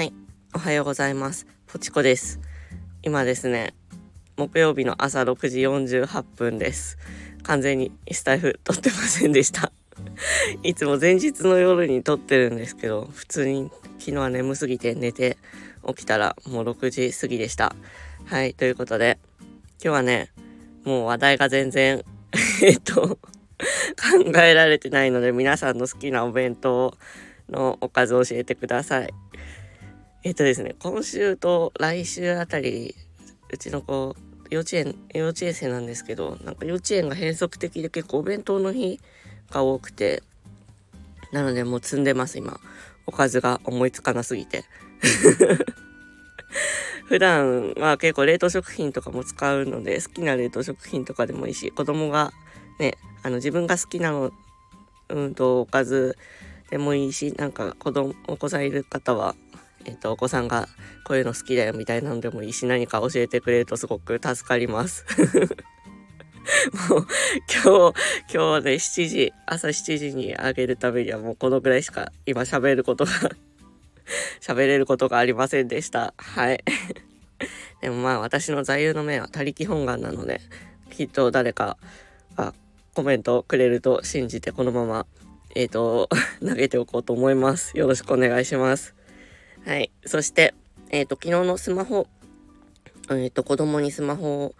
[0.00, 0.14] はい、
[0.54, 1.46] おはようございます。
[1.66, 2.40] ポチコです。
[3.02, 3.74] 今ですね、
[4.38, 6.96] 木曜日の朝6時48分です。
[7.42, 9.72] 完全にスタイフ撮ってませんでした。
[10.62, 15.36] いつも前日の夜に撮ってるんですけど、普通に昨日は眠すぎて寝て
[15.86, 17.76] 起きたらもう6時過ぎでした。
[18.24, 20.30] はい、ということで、今日はね、
[20.82, 22.02] もう話題が全然
[22.64, 23.18] えっと、考
[24.40, 26.96] えられてないので皆さんの好きなお弁当
[27.50, 29.12] のおかず教えてください。
[30.22, 32.94] えっとですね、今週と来週あたり、
[33.50, 34.14] うちの子、
[34.50, 39.00] 幼稚園、幼稚園生なんですけど、なんか幼稚園が変則的で結構お弁当の日
[39.50, 40.22] が多くて、
[41.32, 42.60] なのでもう積んでます、今。
[43.06, 44.64] おかずが思いつかなすぎて。
[47.08, 52.34] 普段は結構冷凍食品とかも使うので、好きな冷凍食品とかでもいいし、子供が
[52.78, 54.32] ね、あの自分が好きなの、
[55.08, 56.18] うんと、おかず
[56.68, 59.34] でもいいし、なんか子供、お子さんいる方は、
[59.90, 60.68] えっ、と、お子さんが
[61.04, 65.04] こういうの好きだよみたいなのでもいいし、何か教えてくれるとすごく助かります。
[66.88, 67.06] もう、
[67.64, 73.10] 今日、今日ね、7時、朝7時にあげるためにはもうこのぐらいしか今喋ることが
[74.40, 76.14] 喋れることがありませんでした。
[76.16, 76.64] はい。
[77.82, 80.40] でもまあ私の座右の銘は他力本願なので、
[80.90, 81.78] きっと誰か
[82.36, 82.54] が
[82.94, 85.06] コメントをくれると信じてこのまま、
[85.56, 86.08] えっ、ー、と、
[86.46, 87.76] 投げておこうと思います。
[87.76, 88.99] よろしくお願いします。
[89.66, 89.90] はい。
[90.06, 90.54] そして、
[90.90, 92.06] えっ、ー、と、昨日のスマホ、
[93.10, 94.54] えっ、ー、と、子供にスマホ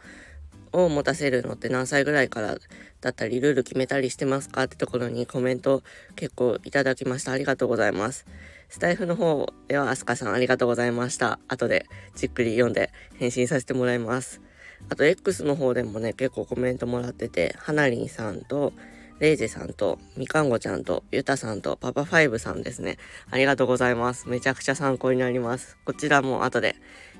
[0.72, 2.56] を持たせるのって何歳ぐらいから
[3.00, 5.82] だったり、ルール決めたりしてますかってところにコメント
[6.16, 7.32] 結構いただきました。
[7.32, 8.26] ありがとうございます。
[8.68, 11.40] スタイフの方では、アスカさんありがとうございました。
[11.48, 14.40] 後でじっくり読んで返信させてもらいます。
[14.88, 18.72] あと、X の方でもね、結構コメントもらってて、はなりんさんと、
[19.20, 22.96] レイジさんと、みかんごちゃんと、ゆたさんと、パパファイブさんですね。
[23.30, 24.28] ありがとうございます。
[24.30, 25.76] めちゃくちゃ参考になります。
[25.84, 26.74] こちらも後で、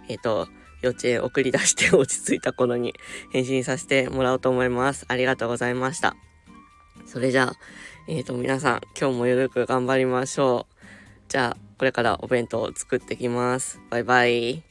[0.08, 0.48] えっ、ー、と、
[0.80, 2.94] 幼稚園送り出して落ち着いた頃に
[3.32, 5.04] 返信させてもらおうと思います。
[5.08, 6.16] ありがとうございました。
[7.04, 7.52] それじゃあ、
[8.08, 10.74] えっ、ー、と、皆さん、今日もゆるく頑張りましょう。
[11.28, 13.78] じゃあ、これからお弁当を作ってきます。
[13.90, 14.69] バイバイ。